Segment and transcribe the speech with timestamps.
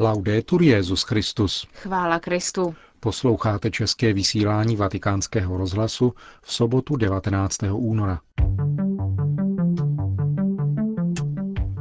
[0.00, 1.66] Laudetur Jezus Christus.
[1.74, 2.74] Chvála Kristu.
[3.00, 7.58] Posloucháte české vysílání Vatikánského rozhlasu v sobotu 19.
[7.72, 8.20] února.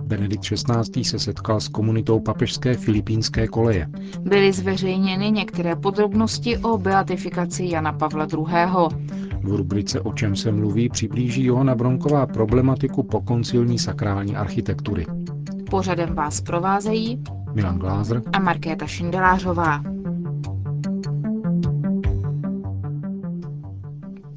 [0.01, 1.03] Benedikt XVI.
[1.03, 3.88] se setkal s komunitou papežské filipínské koleje.
[4.20, 9.08] Byly zveřejněny některé podrobnosti o beatifikaci Jana Pavla II.
[9.44, 15.06] V rubrice O čem se mluví přiblíží Johana Bronková problematiku pokoncilní sakrální architektury.
[15.70, 17.23] Pořadem vás provázejí
[17.58, 19.81] Milan Glázer a Markéta Šindelářová.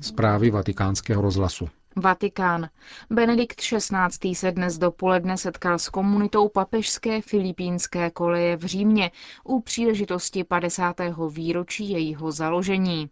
[0.00, 1.68] Zprávy vatikánského rozhlasu.
[1.96, 2.68] Vatikán.
[3.10, 4.34] Benedikt XVI.
[4.34, 9.10] se dnes dopoledne setkal s komunitou papežské filipínské koleje v Římě
[9.44, 10.96] u příležitosti 50.
[11.30, 13.10] výročí jejího založení.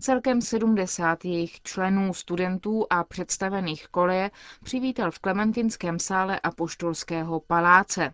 [0.00, 4.30] Celkem 70 jejich členů, studentů a představených koleje
[4.64, 8.12] přivítal v Klementinském sále Apoštolského paláce.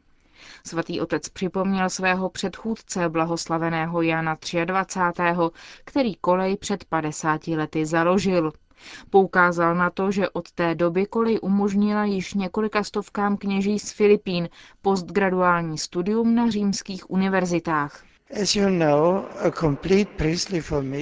[0.66, 5.22] Svatý otec připomněl svého předchůdce, blahoslaveného Jana 23.,
[5.84, 8.52] který kolej před 50 lety založil.
[9.10, 14.48] Poukázal na to, že od té doby kolej umožnila již několika stovkám kněží z Filipín
[14.82, 18.04] postgraduální studium na římských univerzitách.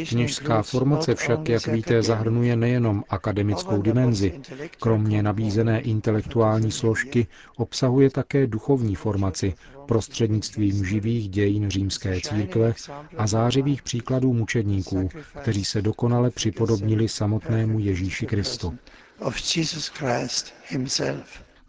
[0.08, 4.40] Kněžská formace však, jak víte, zahrnuje nejenom akademickou dimenzi.
[4.80, 9.54] Kromě nabízené intelektuální složky obsahuje také duchovní formaci
[9.86, 12.74] prostřednictvím živých dějin římské církve
[13.16, 15.08] a zářivých příkladů mučedníků,
[15.42, 18.78] kteří se dokonale připodobnili samotnému Ježíši Kristu.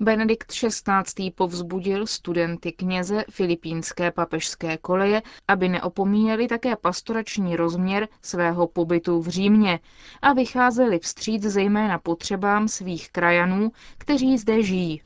[0.03, 1.31] Benedikt XVI.
[1.35, 9.79] povzbudil studenty kněze filipínské papežské koleje, aby neopomíjeli také pastorační rozměr svého pobytu v Římě
[10.21, 15.01] a vycházeli vstříc zejména potřebám svých krajanů, kteří zde žijí.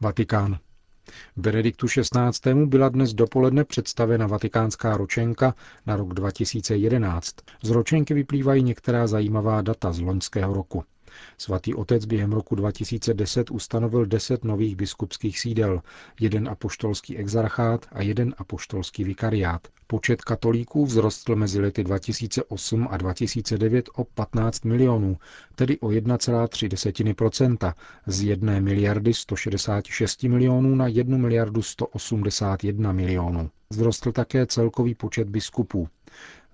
[0.00, 0.58] Vatikán.
[1.36, 2.54] Benediktu XVI.
[2.66, 5.54] byla dnes dopoledne představena vatikánská ročenka
[5.86, 7.34] na rok 2011.
[7.62, 10.84] Z ročenky vyplývají některá zajímavá data z loňského roku.
[11.38, 15.82] Svatý otec během roku 2010 ustanovil deset nových biskupských sídel,
[16.20, 19.68] jeden apoštolský exarchát a jeden apoštolský vikariát.
[19.86, 25.16] Počet katolíků vzrostl mezi lety 2008 a 2009 o 15 milionů,
[25.54, 27.74] tedy o 1,3
[28.06, 33.50] z 1 miliardy 166 milionů na 1 miliardu 181 milionů.
[33.70, 35.88] Vzrostl také celkový počet biskupů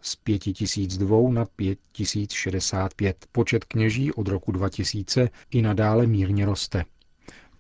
[0.07, 3.27] z 5002 na 5065.
[3.33, 6.85] Počet kněží od roku 2000 i nadále mírně roste.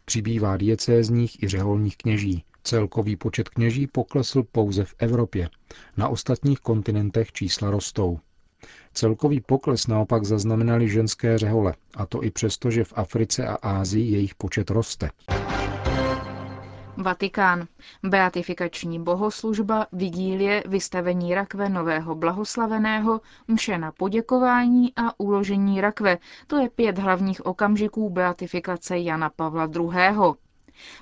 [0.04, 2.44] Přibývá diecézních i řeholních kněží.
[2.62, 5.48] Celkový počet kněží poklesl pouze v Evropě.
[5.96, 8.18] Na ostatních kontinentech čísla rostou.
[8.92, 14.12] Celkový pokles naopak zaznamenali ženské řehole, a to i přesto, že v Africe a Ázii
[14.12, 15.10] jejich počet roste.
[16.98, 17.66] Vatikán.
[18.02, 26.18] Beatifikační bohoslužba, vigílie, vystavení rakve nového blahoslaveného, mše na poděkování a uložení rakve.
[26.46, 30.34] To je pět hlavních okamžiků beatifikace Jana Pavla II.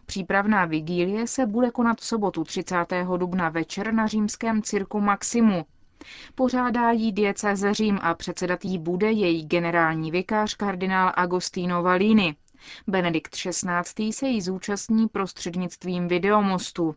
[0.07, 2.77] Přípravná vigílie se bude konat v sobotu 30.
[3.17, 5.65] dubna večer na římském cirku Maximu.
[6.35, 12.37] Pořádá jí diecéze Řím a předsedat jí bude její generální vikář kardinál Agostino Valini.
[12.87, 14.13] Benedikt XVI.
[14.13, 16.95] se jí zúčastní prostřednictvím videomostu.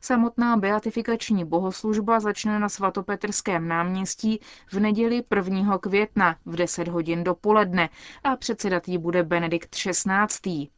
[0.00, 4.40] Samotná beatifikační bohoslužba začne na svatopetrském náměstí
[4.72, 5.78] v neděli 1.
[5.78, 7.88] května v 10 hodin dopoledne
[8.24, 10.68] a předsedat jí bude Benedikt XVI.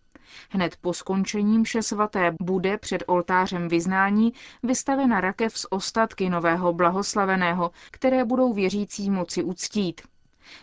[0.50, 7.70] Hned po skončení mše svaté bude před oltářem vyznání vystavena rakev z ostatky nového blahoslaveného,
[7.90, 10.00] které budou věřící moci uctít.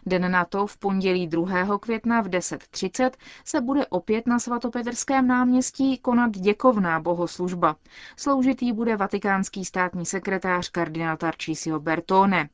[0.06, 1.78] Den na to v pondělí 2.
[1.80, 3.12] května v 10.30
[3.46, 7.76] se bude opět na svatopetrském náměstí konat děkovná bohoslužba.
[8.18, 12.50] Sloužitý bude vatikánský státní sekretář kardinál Tarcísio Bertone.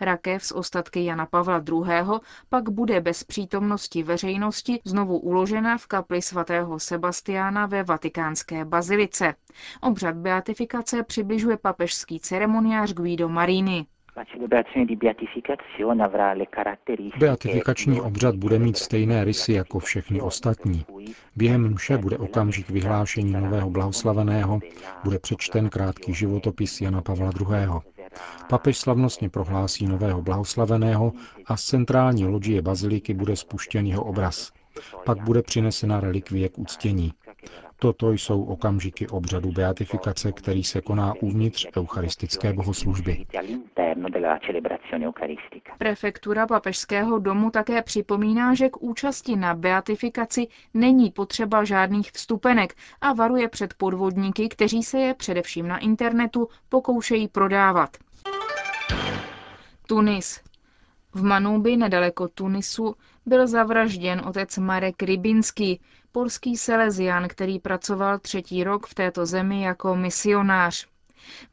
[0.00, 2.20] Rakev z ostatky Jana Pavla II.
[2.48, 9.34] pak bude bez přítomnosti veřejnosti znovu uložena v kapli svatého Sebastiána ve vatikánské bazilice.
[9.80, 13.86] Obřad beatifikace přibližuje papežský ceremoniář Guido Marini.
[17.18, 20.84] Beatifikační obřad bude mít stejné rysy jako všechny ostatní.
[21.36, 24.60] Během mše bude okamžik vyhlášení nového blahoslaveného,
[25.04, 27.68] bude přečten krátký životopis Jana Pavla II.
[28.48, 31.12] Papež slavnostně prohlásí nového blahoslaveného
[31.46, 34.52] a z centrální loďie baziliky bude spuštěn jeho obraz.
[35.04, 37.12] Pak bude přinesena relikvie k uctění.
[37.78, 43.26] Toto jsou okamžiky obřadu beatifikace, který se koná uvnitř eucharistické bohoslužby.
[45.78, 53.12] Prefektura papežského domu také připomíná, že k účasti na beatifikaci není potřeba žádných vstupenek a
[53.12, 57.96] varuje před podvodníky, kteří se je především na internetu pokoušejí prodávat.
[59.86, 60.40] Tunis.
[61.14, 62.94] V Manubi nedaleko Tunisu
[63.26, 65.80] byl zavražděn otec Marek Rybinský,
[66.16, 70.86] polský selezián, který pracoval třetí rok v této zemi jako misionář.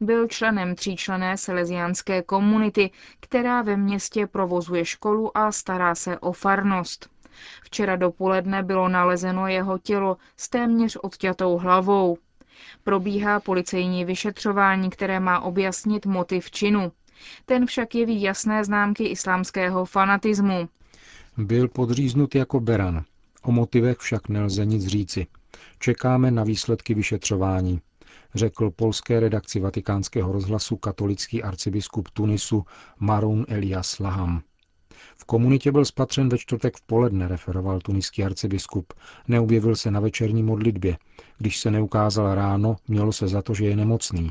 [0.00, 2.90] Byl členem tříčlené seleziánské komunity,
[3.20, 7.10] která ve městě provozuje školu a stará se o farnost.
[7.62, 12.18] Včera dopoledne bylo nalezeno jeho tělo s téměř odťatou hlavou.
[12.84, 16.92] Probíhá policejní vyšetřování, které má objasnit motiv činu.
[17.46, 20.68] Ten však jeví jasné známky islámského fanatismu.
[21.36, 23.04] Byl podříznut jako beran.
[23.44, 25.26] O motivech však nelze nic říci.
[25.78, 27.80] Čekáme na výsledky vyšetřování,
[28.34, 32.64] řekl polské redakci vatikánského rozhlasu katolický arcibiskup Tunisu
[32.98, 34.42] Marun Elias Laham.
[35.16, 38.92] V komunitě byl spatřen ve čtvrtek v poledne, referoval tuniský arcibiskup.
[39.28, 40.98] Neobjevil se na večerní modlitbě.
[41.38, 44.30] Když se neukázal ráno, mělo se za to, že je nemocný.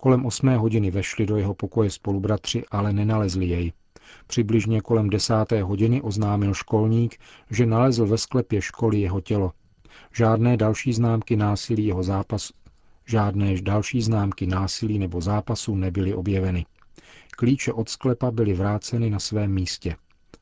[0.00, 3.72] Kolem osmé hodiny vešli do jeho pokoje spolubratři, ale nenalezli jej.
[4.26, 7.16] Přibližně kolem desáté hodiny oznámil školník,
[7.50, 9.52] že nalezl ve sklepě školy jeho tělo.
[10.14, 12.52] Žádné další známky násilí jeho zápas,
[13.06, 16.66] žádné další známky násilí nebo zápasu nebyly objeveny.
[17.36, 19.96] Klíče od sklepa byly vráceny na svém místě.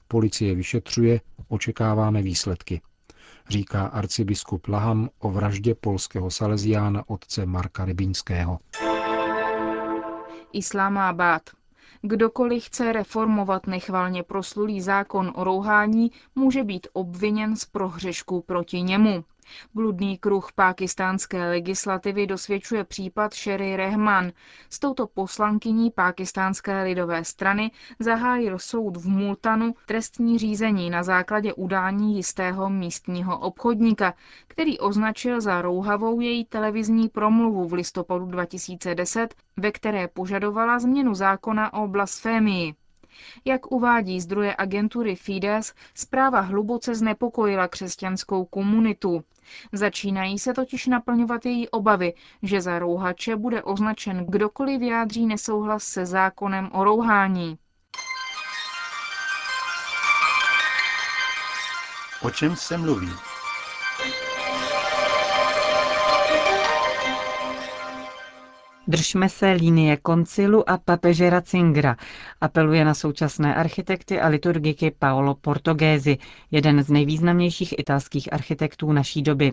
[0.08, 2.81] Policie vyšetřuje, očekáváme výsledky,
[3.49, 8.58] říká arcibiskup Laham o vraždě polského saleziána otce Marka Rybínského.
[10.52, 11.43] Islámábad.
[12.02, 19.25] Kdokoliv chce reformovat nechvalně proslulý zákon o rouhání, může být obviněn z prohřešku proti němu.
[19.75, 24.32] Bludný kruh pákistánské legislativy dosvědčuje případ Sherry Rehman.
[24.70, 32.17] S touto poslankyní pákistánské lidové strany zahájil soud v Multanu trestní řízení na základě udání
[32.17, 34.14] jistého místního obchodníka,
[34.47, 41.73] který označil za rouhavou její televizní promluvu v listopadu 2010, ve které požadovala změnu zákona
[41.73, 42.75] o blasfémii.
[43.45, 49.25] Jak uvádí zdroje agentury Fides, zpráva hluboce znepokojila křesťanskou komunitu.
[49.73, 56.07] Začínají se totiž naplňovat její obavy, že za rouhače bude označen kdokoliv vyjádří nesouhlas se
[56.07, 57.59] zákonem o rouhání.
[62.23, 63.30] O čem se mluví?
[68.90, 71.96] Držme se linie koncilu a papeže Ratzingera,
[72.40, 76.19] apeluje na současné architekty a liturgiky Paolo Portogézi,
[76.50, 79.52] jeden z nejvýznamnějších italských architektů naší doby.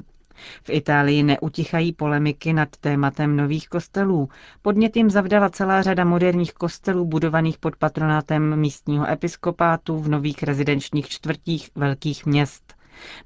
[0.63, 4.29] V Itálii neutichají polemiky nad tématem nových kostelů.
[4.61, 11.09] Podnět jim zavdala celá řada moderních kostelů budovaných pod patronátem místního episkopátu v nových rezidenčních
[11.09, 12.76] čtvrtích velkých měst.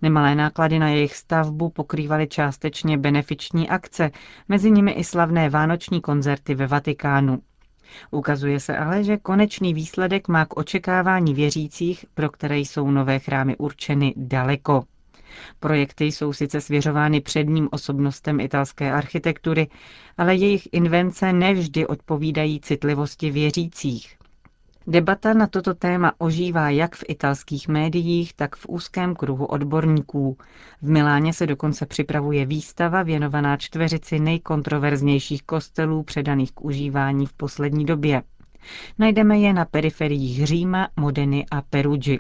[0.02, 4.12] Nemalé náklady na jejich stavbu pokrývaly částečně benefiční akce,
[4.50, 7.40] mezi nimi i slavné vánoční koncerty ve Vatikánu.
[8.12, 13.58] Ukazuje se ale, že konečný výsledek má k očekávání věřících, pro které jsou nové chrámy
[13.58, 14.84] určeny daleko.
[15.60, 19.68] Projekty jsou sice svěřovány předním osobnostem italské architektury,
[20.18, 24.16] ale jejich invence nevždy odpovídají citlivosti věřících.
[24.88, 30.38] Debata na toto téma ožívá jak v italských médiích, tak v úzkém kruhu odborníků.
[30.82, 37.86] V Miláně se dokonce připravuje výstava věnovaná čtveřici nejkontroverznějších kostelů předaných k užívání v poslední
[37.86, 38.24] době.
[39.00, 42.20] Najdeme je na periferiích Říma, Modeny a Perugi.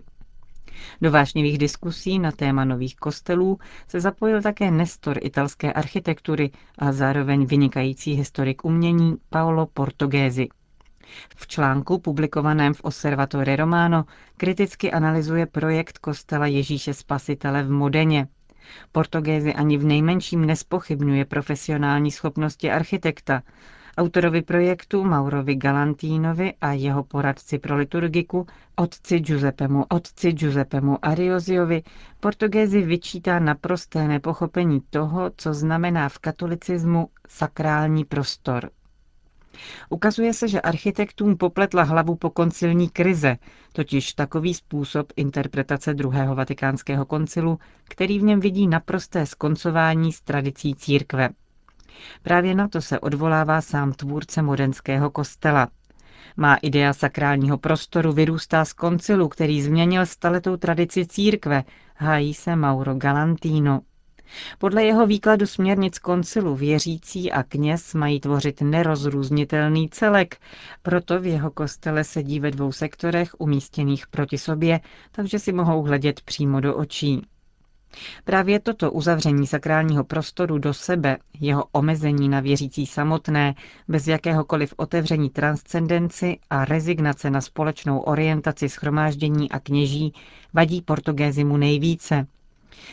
[1.02, 7.46] Do vášnivých diskusí na téma nových kostelů se zapojil také nestor italské architektury a zároveň
[7.46, 10.48] vynikající historik umění Paolo Portogézi.
[11.36, 14.06] V článku publikovaném v Osservatore Romano
[14.38, 18.28] kriticky analyzuje projekt kostela Ježíše Spasitele v Modeně.
[18.92, 23.44] Portugézi ani v nejmenším nespochybňuje profesionální schopnosti architekta.
[23.98, 31.84] Autorovi projektu Maurovi Galantínovi a jeho poradci pro liturgiku, otci Giuseppemu, otci Giuseppemu Arioziovi,
[32.20, 38.70] Portugézi vyčítá naprosté nepochopení toho, co znamená v katolicismu sakrální prostor.
[39.90, 43.38] Ukazuje se, že architektům popletla hlavu po koncilní krize,
[43.74, 50.76] totiž takový způsob interpretace druhého vatikánského koncilu, který v něm vidí naprosté skoncování s tradicí
[50.76, 51.30] církve.
[52.24, 55.68] Právě na to se odvolává sám tvůrce modenského kostela.
[56.38, 61.64] Má idea sakrálního prostoru vyrůstá z koncilu, který změnil staletou tradici církve,
[61.96, 63.82] hájí se Mauro Galantino.
[64.58, 70.38] Podle jeho výkladu směrnic koncilu věřící a kněz mají tvořit nerozrůznitelný celek,
[70.82, 74.80] proto v jeho kostele sedí ve dvou sektorech umístěných proti sobě,
[75.12, 77.22] takže si mohou hledět přímo do očí.
[78.24, 83.56] Právě toto uzavření sakrálního prostoru do sebe, jeho omezení na věřící samotné,
[83.88, 90.14] bez jakéhokoliv otevření transcendenci a rezignace na společnou orientaci schromáždění a kněží
[90.54, 92.28] vadí Portugézimu nejvíce.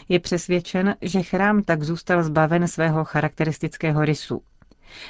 [0.08, 4.42] Je přesvědčen, že chrám tak zůstal zbaven svého charakteristického rysu.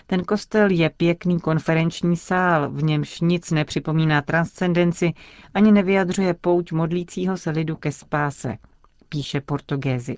[0.06, 5.12] Ten kostel je pěkný konferenční sál, v němž nic nepřipomíná transcendenci
[5.54, 8.56] ani nevyjadřuje pouť modlícího se lidu ke spáse–
[9.08, 10.16] píše Portugézy.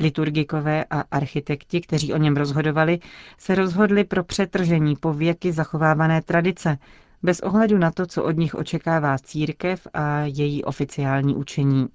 [0.00, 2.98] Liturgikové a architekti, kteří o něm rozhodovali,
[3.38, 6.78] se rozhodli pro přetržení po věky zachovávané tradice,
[7.22, 11.86] bez ohledu na to, co od nich očekává církev a její oficiální učení.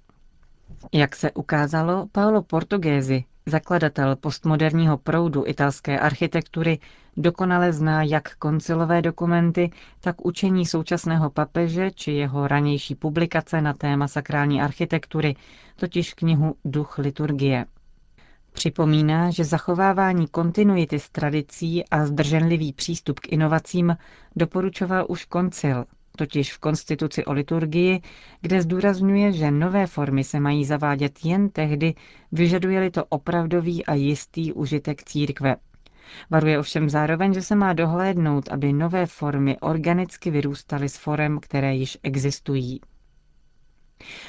[0.92, 6.78] Jak se ukázalo, Paolo Portugézy, zakladatel postmoderního proudu italské architektury,
[7.16, 14.08] dokonale zná jak koncilové dokumenty, tak učení současného papeže či jeho ranější publikace na téma
[14.08, 15.36] sakrální architektury,
[15.76, 17.66] totiž knihu Duch liturgie.
[18.52, 23.96] Připomíná, že zachovávání kontinuity s tradicí a zdrženlivý přístup k inovacím
[24.36, 25.84] doporučoval už koncil,
[26.16, 28.00] totiž v konstituci o liturgii,
[28.40, 31.94] kde zdůrazňuje, že nové formy se mají zavádět jen tehdy,
[32.32, 35.56] vyžaduje-li to opravdový a jistý užitek církve.
[36.30, 41.74] Varuje ovšem zároveň, že se má dohlédnout, aby nové formy organicky vyrůstaly z forem, které
[41.74, 42.80] již existují.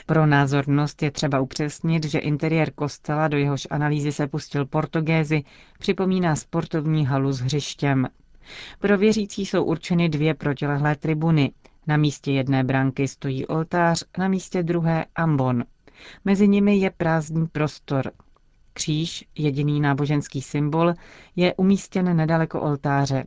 [0.05, 5.43] Pro názornost je třeba upřesnit, že interiér kostela, do jehož analýzy se pustil Portugézy,
[5.79, 8.07] připomíná sportovní halu s hřištěm.
[8.79, 11.51] Pro věřící jsou určeny dvě protilehlé tribuny.
[11.87, 15.63] Na místě jedné bránky stojí oltář, na místě druhé ambon.
[16.25, 18.11] Mezi nimi je prázdný prostor.
[18.73, 20.93] Kříž, jediný náboženský symbol,
[21.35, 23.23] je umístěn nedaleko oltáře.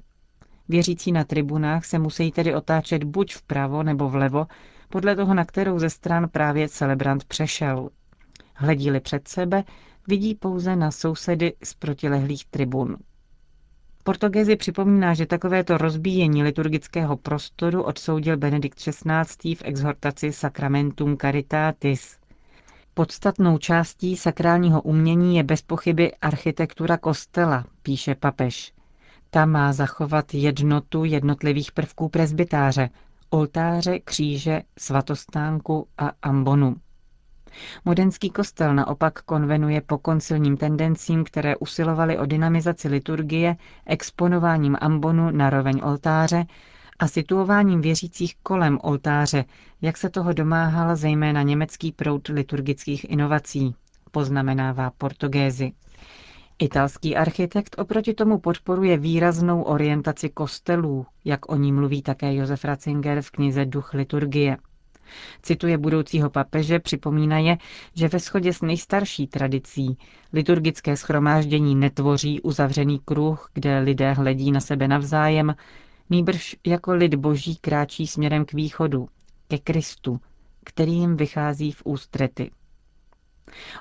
[0.69, 4.47] Věřící na tribunách se musí tedy otáčet buď vpravo nebo vlevo,
[4.89, 7.91] podle toho, na kterou ze stran právě celebrant přešel.
[8.55, 9.65] Hledí-li před sebe,
[10.09, 12.97] vidí pouze na sousedy z protilehlých tribun.
[14.07, 19.55] Portugézi připomíná, že takovéto rozbíjení liturgického prostoru odsoudil Benedikt XVI.
[19.55, 22.17] v exhortaci Sacramentum Caritatis.
[22.95, 28.73] Podstatnou částí sakrálního umění je bez pochyby architektura kostela, píše papež.
[29.31, 32.91] Ta má zachovat jednotu jednotlivých prvků prezbytáře,
[33.31, 36.77] oltáře, kříže, svatostánku a ambonu.
[37.85, 45.51] Modenský kostel naopak konvenuje po koncilním tendencím, které usilovaly o dynamizaci liturgie, exponováním ambonu na
[45.51, 46.45] roveň oltáře
[46.99, 49.45] a situováním věřících kolem oltáře,
[49.83, 53.75] jak se toho domáhal zejména německý proud liturgických inovací,
[54.11, 55.73] poznamenává Portugézy.
[56.59, 63.23] Italský architekt oproti tomu podporuje výraznou orientaci kostelů, jak o ní mluví také Josef Ratzinger
[63.23, 64.57] v knize Duch liturgie.
[65.43, 67.57] Cituje budoucího papeže, připomínaje,
[67.95, 69.99] že ve shodě s nejstarší tradicí
[70.33, 75.55] liturgické schromáždění netvoří uzavřený kruh, kde lidé hledí na sebe navzájem,
[76.11, 79.09] nýbrž jako lid boží kráčí směrem k východu,
[79.49, 80.21] ke Kristu,
[80.65, 82.51] který jim vychází v ústrety.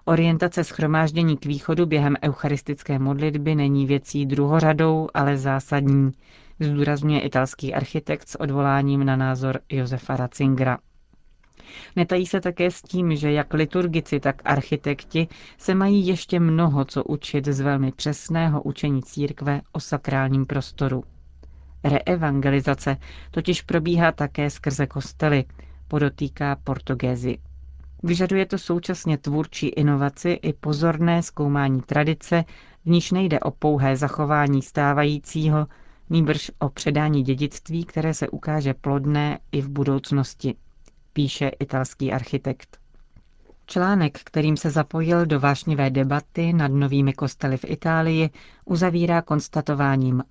[0.06, 6.12] Orientace schromáždění k východu během eucharistické modlitby není věcí druhořadou, ale zásadní,
[6.60, 10.78] zdůrazňuje italský architekt s odvoláním na názor Josefa Ratzingera.
[11.96, 17.04] Netají se také s tím, že jak liturgici, tak architekti se mají ještě mnoho co
[17.04, 21.04] učit z velmi přesného učení církve o sakrálním prostoru.
[21.84, 22.98] Reevangelizace
[23.32, 25.46] totiž probíhá také skrze kostely,
[25.88, 27.38] podotýká Portugézy.
[28.04, 32.44] Vyžaduje to současně tvůrčí inovaci i pozorné zkoumání tradice,
[32.86, 35.68] v níž nejde o pouhé zachování stávajícího,
[36.10, 40.56] nýbrž o předání dědictví, které se ukáže plodné i v budoucnosti,
[41.16, 42.78] píše italský architekt.
[43.66, 48.30] Článek, kterým se zapojil do vášnivé debaty nad novými kostely v Itálii,
[48.66, 50.24] uzavírá konstatováním.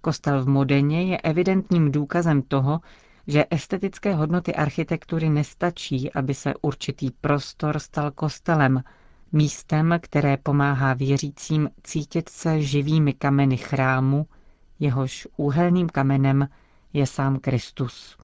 [0.00, 2.80] Kostel v Modeně je evidentním důkazem toho,
[3.26, 8.82] že estetické hodnoty architektury nestačí, aby se určitý prostor stal kostelem,
[9.32, 14.26] místem, které pomáhá věřícím cítit se živými kameny chrámu,
[14.80, 16.48] jehož úhelným kamenem
[16.92, 18.23] je sám Kristus.